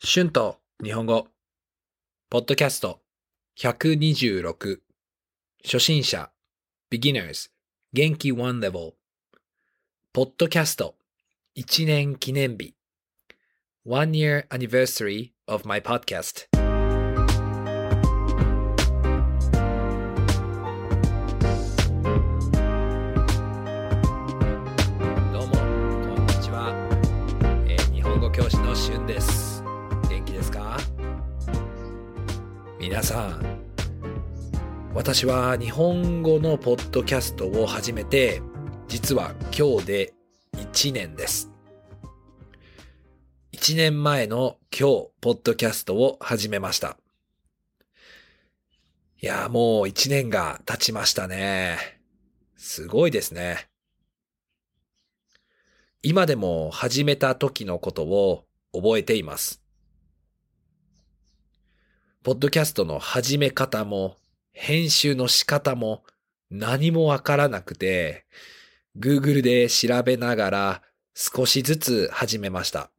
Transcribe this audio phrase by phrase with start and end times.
[0.00, 1.26] 春と日本語、
[2.30, 3.00] ポッドキャスト。
[3.58, 4.78] 126、
[5.64, 6.30] 初心者、
[6.88, 7.50] beginners、
[7.92, 8.92] 元気 one level、
[10.12, 10.94] ポッドキャスト。
[11.56, 12.76] 1年記念日、
[13.84, 16.46] one year anniversary of my podcast。
[25.32, 26.72] どうも、こんにちは。
[27.66, 29.57] えー日本語教師のしゅんです。
[32.98, 33.60] 皆さん、
[34.92, 38.42] 私は日本語のポッドキャストを始めて、
[38.88, 40.14] 実は今日で
[40.56, 41.48] 1年です。
[43.52, 46.96] 1年前の今日、ポッドキャストを始めました。
[49.22, 51.78] いや、もう1年が経ちましたね。
[52.56, 53.68] すごいですね。
[56.02, 59.67] 今でも始めた時のことを覚えています。
[62.28, 64.18] ポッドキャストの始め方も
[64.52, 66.04] 編集の仕方も
[66.50, 68.26] 何もわからなくて、
[68.98, 70.82] Google で調べながら
[71.14, 72.90] 少しずつ始めました。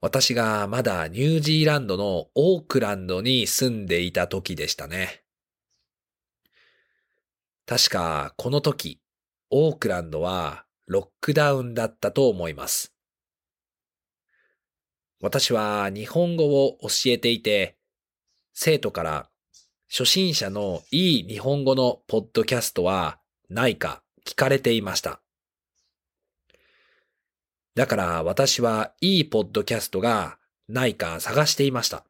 [0.00, 5.22] 私がまだニュージーランドのオークランドに住んでいた時でしたね。
[7.66, 9.00] 確かこの時、
[9.50, 12.92] オークランドはロックダウンだったと思います。
[15.20, 17.76] 私は日本語を教えていて、
[18.54, 19.28] 生徒から
[19.90, 23.18] 初心者のいい日本語のポッドキャストは
[23.48, 25.20] ないか聞かれていました。
[27.74, 32.04] だから私はいいポッドキャストがないか探していました。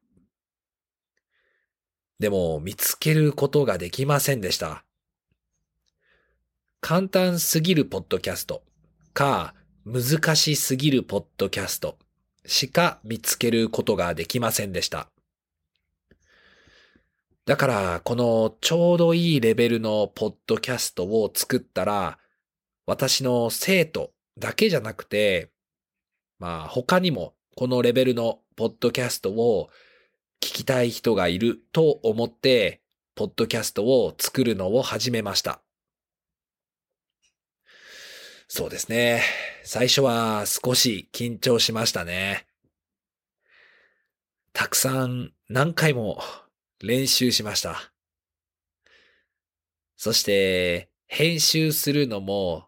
[2.19, 4.85] でも見つけることができませんでした。
[6.79, 8.63] 簡単すぎるポッドキャスト
[9.13, 9.53] か
[9.85, 11.97] 難しすぎるポッドキャスト
[12.45, 15.09] しか見つけることができませんでした。
[17.45, 22.19] だからこのちょうどいいレベルのポッドキャストを作ったら
[22.85, 25.49] 私の生徒だけじゃなくて
[26.39, 29.69] まあ他にもこのレベルのポッドキャストを
[30.39, 32.81] 聞きたい人がいると思って
[33.15, 35.61] ポッドキャストを作るのを始めました。
[38.53, 39.23] そうですね。
[39.63, 42.45] 最初は少し緊張しましたね。
[44.51, 46.21] たくさん何回も
[46.83, 47.93] 練習しました。
[49.95, 52.67] そして編集するのも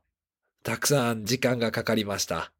[0.63, 2.53] たくさん時間がかかりました。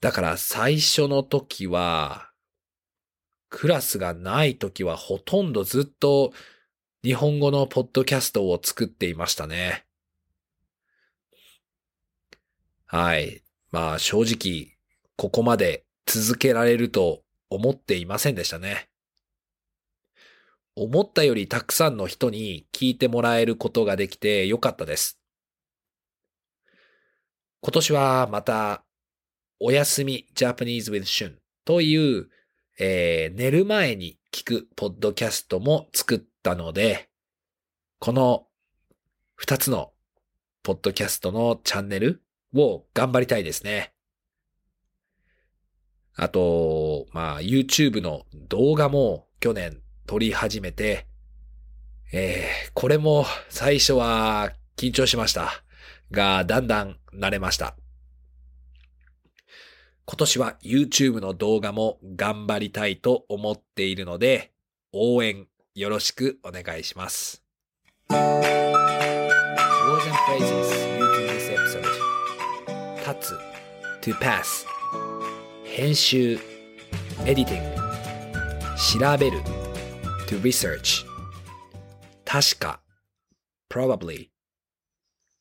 [0.00, 2.30] だから最初の時は
[3.48, 6.32] クラスがない時はほとんどずっと
[7.02, 9.85] 日本語のポッドキャストを作っていましたね。
[12.86, 13.42] はい。
[13.72, 14.76] まあ正直、
[15.16, 18.88] ここまで続けられると思っていませんでしたね。
[20.76, 25.18] 思ったよりたくさんの人に聞いてもらえることができてよかったです。
[27.60, 28.84] 今年はまた、
[29.58, 32.28] おやすみ Japanese with Shun という、
[32.78, 37.08] えー寝る前に聞くポッドキャストも作ったので、
[37.98, 38.46] この
[39.34, 39.92] 二つの
[40.62, 42.22] ポッドキャストのチャンネル
[42.62, 43.92] を頑張りたいですね。
[46.14, 51.06] あと、まあ、YouTube の動画も去年撮り始めて、
[52.12, 55.62] えー、これも最初は緊張しました。
[56.10, 57.76] が、だんだん慣れました。
[60.06, 64.52] 今年は YouTube の動画も頑張りたいと思っているので、
[64.92, 67.42] 応援よろしくお願いします。
[73.06, 73.38] Episode 立つ
[74.02, 74.66] to pass
[75.64, 76.40] 編集
[77.24, 77.62] editing
[78.76, 79.40] 調べる
[80.26, 81.06] to research
[82.24, 82.80] 確か
[83.68, 84.30] probably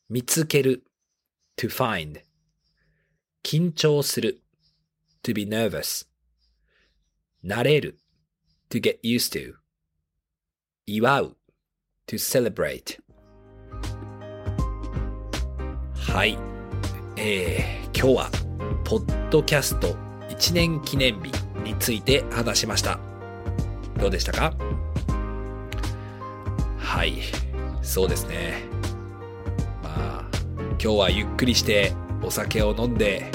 [0.09, 0.83] 見つける
[1.57, 2.21] to find
[3.43, 4.41] 緊張する
[5.23, 6.05] to be nervous
[7.43, 7.97] 慣れる
[8.69, 9.55] to get used to
[10.85, 11.37] 祝う
[12.05, 12.99] to celebrate
[15.95, 16.54] はい。
[17.17, 18.29] えー、今日は、
[18.83, 19.95] ポッドキャスト
[20.29, 21.31] 1年記念日
[21.63, 22.99] について話しました。
[23.97, 24.53] どうでしたか
[26.77, 27.21] はい。
[27.81, 28.63] そうですね。
[29.81, 30.29] まあ、
[30.71, 33.31] 今日はゆっくりしてお酒を飲んで、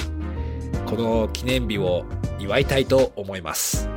[0.85, 2.05] この記念日を
[2.39, 3.89] 祝いたいと思います。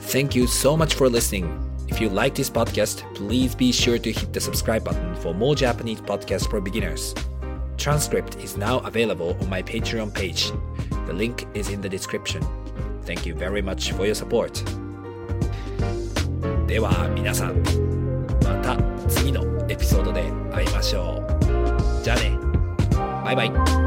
[0.00, 1.46] Thank you so much for listening.
[1.86, 5.54] If you like this podcast, please be sure to hit the subscribe button for more
[5.54, 7.14] Japanese podcasts for beginners.
[7.77, 10.51] Transcript is now available on my Patreon page.
[11.07, 12.41] The link is in the description.
[13.05, 14.63] Thank you very much for your support.
[16.67, 17.61] では皆さん、
[18.43, 22.03] また次のエピソードで会いましょう。
[22.03, 22.37] じゃあね。
[23.23, 23.86] バイバイ。